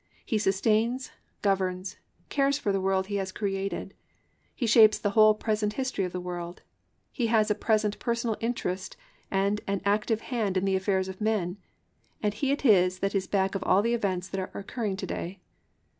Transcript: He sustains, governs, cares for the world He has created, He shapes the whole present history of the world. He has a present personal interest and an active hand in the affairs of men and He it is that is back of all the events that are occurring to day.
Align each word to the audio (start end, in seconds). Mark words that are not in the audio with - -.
He 0.25 0.39
sustains, 0.39 1.11
governs, 1.43 1.97
cares 2.29 2.57
for 2.57 2.71
the 2.71 2.81
world 2.81 3.05
He 3.05 3.17
has 3.17 3.31
created, 3.31 3.93
He 4.55 4.65
shapes 4.65 4.97
the 4.97 5.11
whole 5.11 5.35
present 5.35 5.73
history 5.73 6.05
of 6.05 6.11
the 6.11 6.19
world. 6.19 6.63
He 7.11 7.27
has 7.27 7.51
a 7.51 7.53
present 7.53 7.99
personal 7.99 8.35
interest 8.39 8.97
and 9.29 9.61
an 9.67 9.79
active 9.85 10.21
hand 10.21 10.57
in 10.57 10.65
the 10.65 10.75
affairs 10.75 11.07
of 11.07 11.21
men 11.21 11.57
and 12.19 12.33
He 12.33 12.49
it 12.51 12.65
is 12.65 12.97
that 12.97 13.13
is 13.13 13.27
back 13.27 13.53
of 13.53 13.61
all 13.63 13.83
the 13.83 13.93
events 13.93 14.27
that 14.29 14.39
are 14.41 14.49
occurring 14.55 14.95
to 14.97 15.05
day. 15.05 15.39